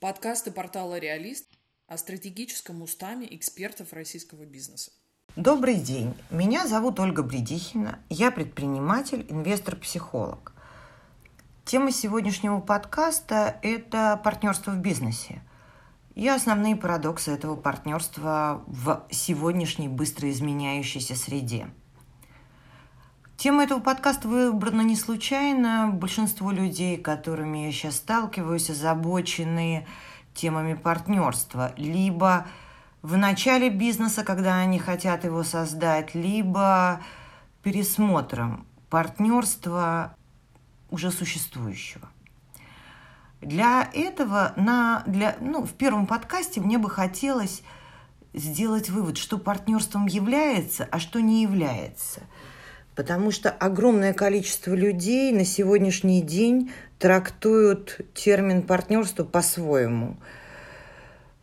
[0.00, 1.48] Подкасты портала «Реалист»
[1.88, 4.92] о стратегическом устаме экспертов российского бизнеса.
[5.34, 6.14] Добрый день.
[6.30, 7.98] Меня зовут Ольга Бредихина.
[8.08, 10.52] Я предприниматель, инвестор-психолог.
[11.64, 15.42] Тема сегодняшнего подкаста– это партнерство в бизнесе
[16.14, 21.66] и основные парадоксы этого партнерства в сегодняшней быстро изменяющейся среде–
[23.38, 25.90] Тема этого подкаста выбрана не случайно.
[25.92, 29.86] Большинство людей, которыми я сейчас сталкиваюсь, озабочены
[30.34, 31.72] темами партнерства.
[31.76, 32.48] Либо
[33.00, 37.00] в начале бизнеса, когда они хотят его создать, либо
[37.62, 40.16] пересмотром партнерства
[40.90, 42.08] уже существующего.
[43.40, 47.62] Для этого на, для, ну, в первом подкасте мне бы хотелось
[48.34, 52.22] сделать вывод, что партнерством является, а что не является–
[52.98, 60.16] потому что огромное количество людей на сегодняшний день трактуют термин партнерство по-своему.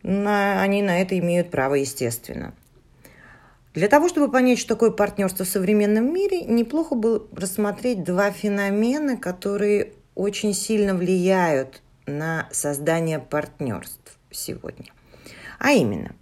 [0.04, 2.54] На, они на это имеют право, естественно.
[3.74, 9.16] Для того, чтобы понять, что такое партнерство в современном мире, неплохо было рассмотреть два феномена,
[9.16, 14.88] которые очень сильно влияют на создание партнерств сегодня.
[15.60, 16.18] А именно,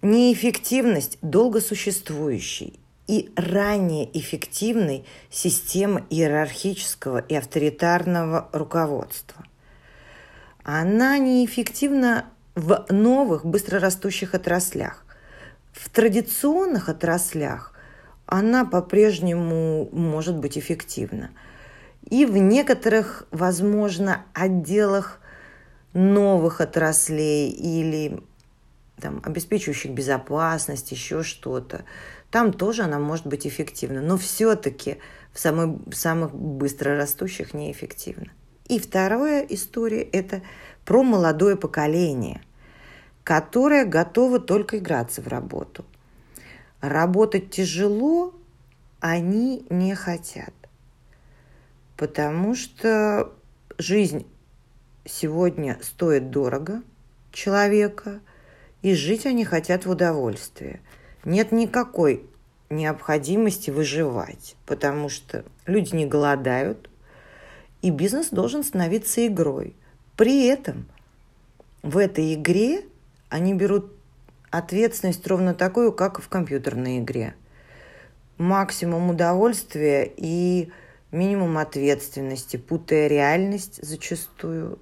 [0.00, 9.44] неэффективность долгосуществующей и ранее эффективной системы иерархического и авторитарного руководства.
[10.62, 15.04] Она неэффективна в новых, быстрорастущих отраслях.
[15.72, 17.74] В традиционных отраслях
[18.26, 21.30] она по-прежнему может быть эффективна.
[22.08, 25.20] И в некоторых, возможно, отделах
[25.92, 28.22] новых отраслей или
[29.00, 31.84] там, обеспечивающих безопасность, еще что-то,
[32.30, 34.98] там тоже она может быть эффективна, но все-таки
[35.32, 38.32] в самых, самых быстро растущих неэффективна.
[38.68, 40.42] И вторая история– это
[40.84, 42.40] про молодое поколение,
[43.22, 45.84] которое готово только играться в работу.
[46.80, 48.34] Работать тяжело
[49.00, 50.54] они не хотят,
[51.96, 53.32] потому что
[53.76, 54.26] жизнь
[55.04, 56.82] сегодня стоит дорого
[57.32, 58.20] человека,
[58.84, 60.80] и жить они хотят в удовольствие–
[61.24, 62.26] нет никакой
[62.70, 66.90] необходимости выживать, потому что люди не голодают,
[67.82, 69.74] и бизнес должен становиться игрой.
[70.16, 70.86] При этом
[71.82, 72.82] в этой игре
[73.28, 73.92] они берут
[74.50, 77.34] ответственность ровно такую, как в компьютерной игре.
[78.38, 80.70] Максимум удовольствия и
[81.10, 84.78] минимум ответственности, путая реальность зачастую,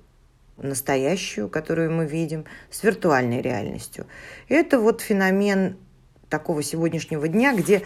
[0.56, 4.06] настоящую, которую мы видим, с виртуальной реальностью.
[4.48, 5.76] И это вот феномен
[6.28, 7.82] такого сегодняшнего дня, где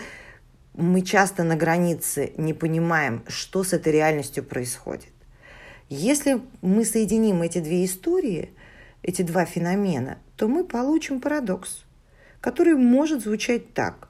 [0.75, 5.13] мы часто на границе не понимаем, что с этой реальностью происходит.
[5.89, 8.51] Если мы соединим эти две истории,
[9.03, 11.85] эти два феномена, то мы получим парадокс,
[12.41, 14.09] который может звучать так,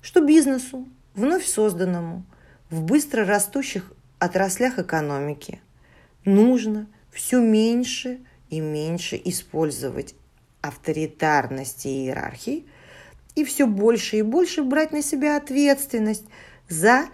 [0.00, 2.24] что бизнесу, вновь созданному,
[2.70, 5.60] в быстро растущих отраслях экономики
[6.24, 10.14] нужно все меньше и меньше использовать
[10.60, 12.66] авторитарности и иерархии–
[13.34, 16.24] и все больше и больше брать на себя ответственность
[16.68, 17.06] за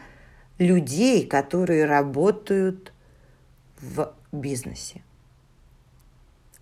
[0.59, 2.93] людей, которые работают
[3.81, 5.03] в бизнесе.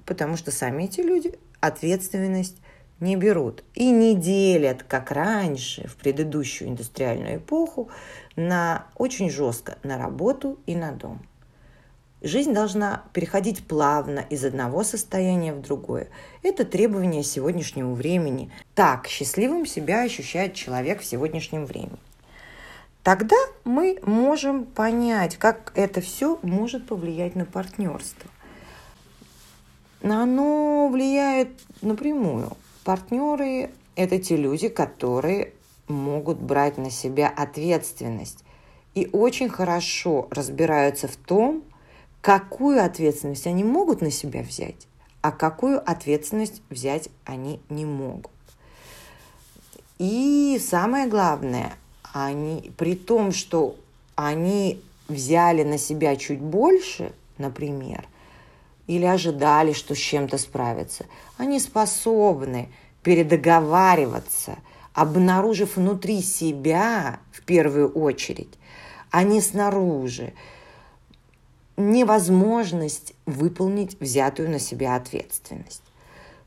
[0.05, 2.59] Потому что сами эти люди ответственность
[3.01, 7.91] не берут и не делят, как раньше, в предыдущую индустриальную эпоху,
[8.37, 11.27] на очень жестко на работу и на дом.
[12.25, 16.09] Жизнь должна переходить плавно из одного состояния в другое.
[16.43, 18.51] Это требование сегодняшнего времени.
[18.75, 21.99] Так счастливым себя ощущает человек в сегодняшнем времени.
[23.03, 28.31] Тогда мы можем понять, как это все может повлиять на партнерство.
[30.03, 31.51] Оно влияет
[31.83, 32.57] напрямую.
[32.85, 35.53] Партнеры– это те люди, которые
[35.89, 38.45] могут брать на себя ответственность
[38.95, 41.65] и очень хорошо разбираются в том,
[42.25, 44.89] какую ответственность они могут на себя взять,
[45.21, 48.33] а какую ответственность взять они не могут.
[49.99, 51.75] И самое главное,
[52.15, 53.77] они, при том, что
[54.15, 58.09] они взяли на себя чуть больше, например,
[58.87, 61.05] или ожидали, что с чем-то справятся,
[61.37, 62.71] они способны
[63.03, 64.57] передоговариваться,
[64.95, 68.55] обнаружив внутри себя в первую очередь,
[69.11, 70.33] а не снаружи,
[71.77, 75.83] невозможность выполнить взятую на себя ответственность.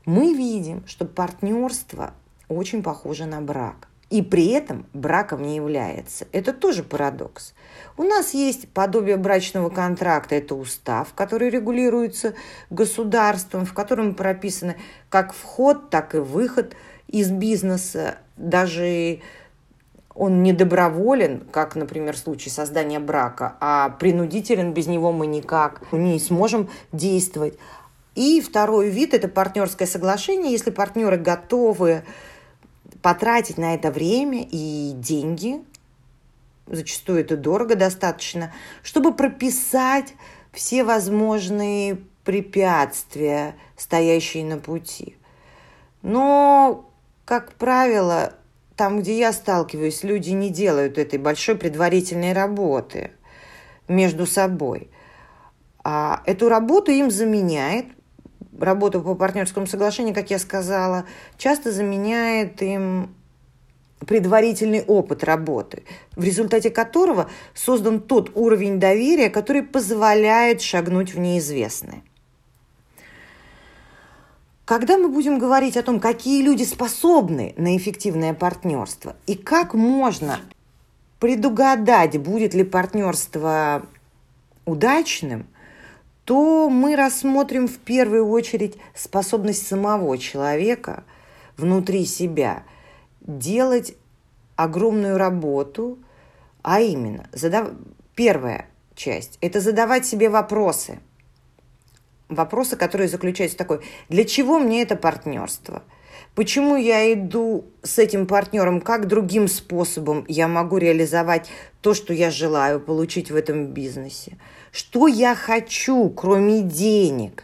[0.06, 2.14] Мы видим, что партнерство
[2.48, 3.88] очень похоже на брак.
[4.10, 6.26] и при этом браком не является.
[6.32, 7.52] Это тоже парадокс.
[7.96, 12.34] У нас есть подобие брачного контракта, это устав, который регулируется
[12.70, 14.76] государством, в котором прописаны
[15.10, 16.74] как вход, так и выход
[17.06, 18.18] из бизнеса.
[18.36, 19.20] Даже
[20.18, 25.80] он не доброволен, как, например, в случае создания брака, а принудителен, без него мы никак
[25.92, 27.56] не сможем действовать.
[28.16, 32.02] И второй вид– это партнерское соглашение, если партнеры готовы
[33.00, 35.62] потратить на это время и деньги,
[36.66, 40.14] зачастую это дорого достаточно, чтобы прописать
[40.52, 45.16] все возможные препятствия, стоящие на пути.
[46.02, 46.90] Но,
[47.24, 48.34] как правило,
[48.78, 53.10] там, где я сталкиваюсь, люди не делают этой большой предварительной работы
[53.88, 54.88] между собой.
[55.82, 57.86] А эту работу им заменяет
[58.56, 63.14] работу по партнерскому соглашению, как я сказала, часто заменяет им
[64.06, 65.82] предварительный опыт работы,
[66.14, 72.04] в результате которого создан тот уровень доверия, который позволяет шагнуть в неизвестное.
[74.68, 80.40] Когда мы будем говорить о том, какие люди способны на эффективное партнерство и как можно
[81.20, 83.86] предугадать, будет ли партнерство
[84.66, 85.46] удачным–
[86.28, 91.04] то мы рассмотрим в первую очередь способность самого человека
[91.56, 92.64] внутри себя
[93.22, 93.94] делать
[94.54, 95.96] огромную работу,
[96.60, 97.70] а именно, задав...
[98.14, 100.98] первая часть– это задавать себе вопросы.
[102.28, 105.82] Вопросы, которые заключаются в такой, для чего мне это партнерство–
[106.38, 108.80] Почему я иду с этим партнером?
[108.80, 114.38] Как другим способом я могу реализовать то, что я желаю получить в этом бизнесе?
[114.70, 117.42] Что я хочу, кроме денег?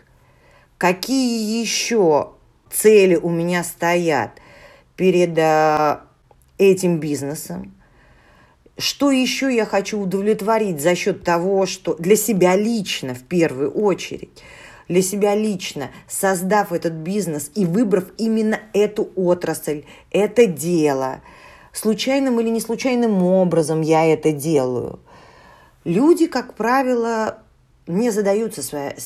[0.78, 2.34] Какие еще
[2.70, 4.40] цели у меня стоят
[4.94, 5.98] перед э,
[6.58, 7.74] этим бизнесом?
[8.78, 14.40] Что еще я хочу удовлетворить за счет того, что для себя лично в первую очередь–
[14.88, 21.20] для себя лично, создав этот бизнес и выбрав именно эту отрасль, это дело.
[21.72, 25.00] Случайным или не случайным образом я это делаю.
[25.84, 27.38] Люди, как правило,
[27.86, 28.62] не задаются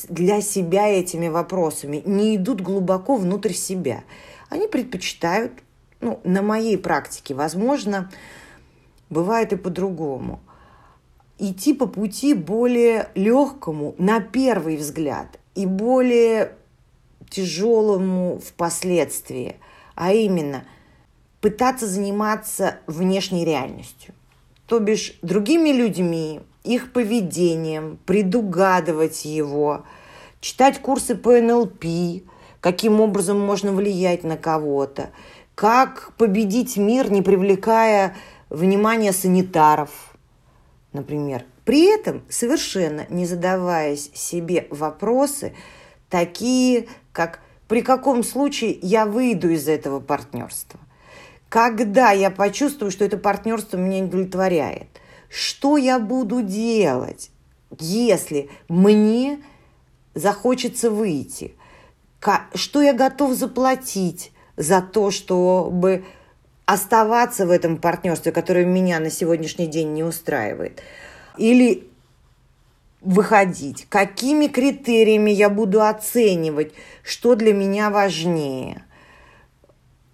[0.09, 4.05] для себя этими вопросами, не идут глубоко внутрь себя.
[4.49, 5.53] Они предпочитают,
[6.01, 8.11] ну, на моей практике, возможно,
[9.11, 10.41] бывает и по-другому,
[11.39, 16.53] идти по пути более легкому на первый взгляд и более
[17.29, 19.57] тяжелому впоследствии,
[19.97, 20.63] а именно
[21.41, 24.15] пытаться заниматься внешней реальностью,
[24.69, 29.85] то бишь другими людьми, их поведением, предугадывать его,
[30.41, 32.23] читать курсы по НЛП,
[32.61, 35.11] каким образом можно влиять на кого-то,
[35.57, 38.15] как победить мир, не привлекая
[38.49, 39.91] внимания санитаров,
[40.93, 45.55] например, при этом совершенно не задаваясь себе вопросы,
[46.09, 50.81] такие как при каком случае я выйду из этого партнерства,
[51.51, 54.87] когда я почувствую, что это партнерство меня не удовлетворяет,
[55.29, 57.31] что я буду делать,
[57.79, 59.39] если мне
[60.15, 61.55] захочется выйти,
[62.55, 66.07] что я готов заплатить за то, чтобы
[66.65, 70.81] оставаться в этом партнерстве, которое меня на сегодняшний день не устраивает–
[71.39, 71.89] или
[73.01, 73.87] выходить?
[73.89, 78.85] Какими критериями я буду оценивать, что для меня важнее?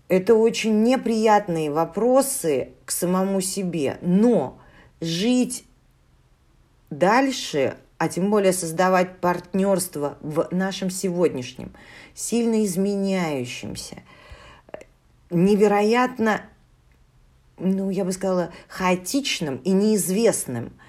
[0.09, 3.99] Это очень неприятные вопросы к самому себе.
[4.02, 4.59] Но
[5.00, 5.64] жить
[6.90, 11.73] дальше, а тем более создавать партнерство в нашем сегодняшнем,
[12.14, 14.02] сильно изменяющемся,
[15.31, 16.43] невероятно,
[17.59, 20.75] ну, я бы сказала, хаотичным и неизвестным–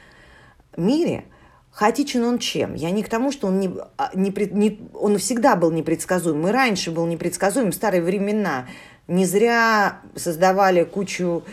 [0.78, 1.26] мире
[1.72, 2.74] хаотичен он чем?
[2.74, 6.48] Я не к тому, что он, не, а, не, не, он всегда был непредсказуем.
[6.48, 8.68] И раньше был непредсказуем, в старые времена.
[9.08, 11.44] Не зря создавали кучу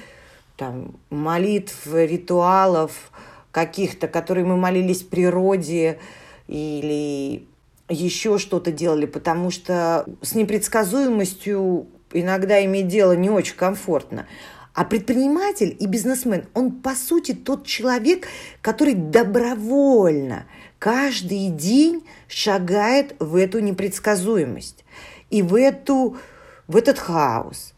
[0.57, 3.11] там, молитв, ритуалов
[3.51, 5.99] каких-то, которые мы молились природе
[6.49, 7.47] или
[7.89, 14.27] еще что-то делали, потому что с непредсказуемостью иногда иметь дело не очень комфортно.
[14.75, 18.27] А предприниматель и бизнесмен, он по сути тот человек,
[18.63, 20.47] который добровольно
[20.79, 24.85] каждый день шагает в эту непредсказуемость
[25.29, 26.17] и в, эту,
[26.69, 27.75] в этот хаос.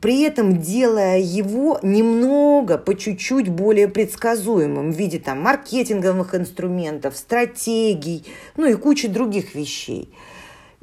[0.00, 8.24] При этом делая его немного, по чуть-чуть более предсказуемым в виде там, маркетинговых инструментов, стратегий,
[8.56, 10.12] ну и кучи других вещей.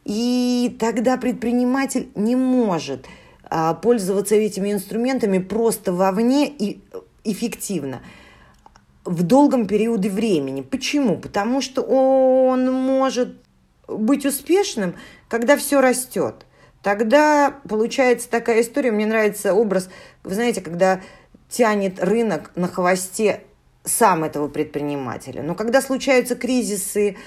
[0.03, 3.05] И тогда предприниматель не может–
[3.81, 6.81] пользоваться этими инструментами просто вовне и
[7.23, 8.01] эффективно
[9.03, 10.61] в долгом периоде времени.
[10.61, 11.17] Почему?
[11.17, 13.35] Потому что он может
[13.87, 14.95] быть успешным,
[15.27, 16.45] когда все растет.
[16.83, 19.89] Тогда получается такая история, мне нравится образ,
[20.23, 21.01] вы знаете, когда
[21.49, 23.43] тянет рынок на хвосте
[23.83, 25.43] сам этого предпринимателя.
[25.43, 27.17] Но когда случаются кризисы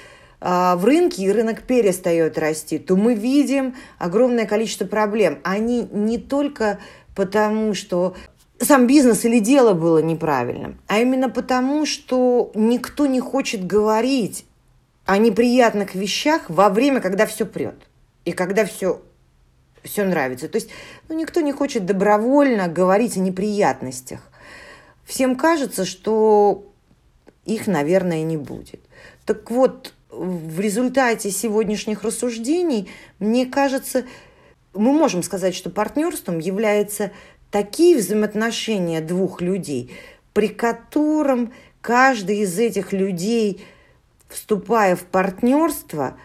[0.45, 5.39] в рынке и рынок перестает расти, то мы видим огромное количество проблем.
[5.43, 6.81] Они не только
[7.15, 8.15] потому, что
[8.61, 14.45] сам бизнес или дело было неправильным, а именно потому, что никто не хочет говорить
[15.07, 17.77] о неприятных вещах во время, когда все прет
[18.27, 19.01] и когда все
[19.83, 20.49] все нравится.
[20.49, 20.69] То есть
[21.09, 24.21] ну, никто не хочет добровольно говорить о неприятностях.
[25.05, 26.71] Всем кажется, что
[27.47, 28.81] их, наверное, не будет.
[29.27, 34.05] Так вот, в результате сегодняшних рассуждений, мне кажется,
[34.73, 37.13] мы можем сказать, что партнерством является
[37.51, 39.93] такие взаимоотношения двух людей,
[40.33, 43.65] при котором каждый из этих людей,
[44.29, 46.17] вступая в партнерство,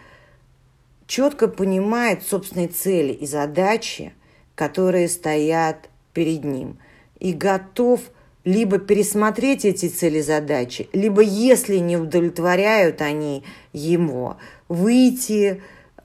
[1.06, 4.14] четко понимает собственные цели и задачи,
[4.54, 6.78] которые стоят перед ним,
[7.18, 8.00] и готов
[8.44, 14.36] либо пересмотреть эти цели задачи, либо, если не удовлетворяют они ему,
[14.68, 15.62] выйти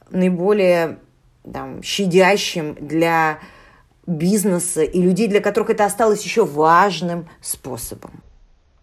[0.09, 0.99] наиболее
[1.51, 3.39] там, щадящим для
[4.05, 8.21] бизнеса и людей, для которых это осталось еще важным способом.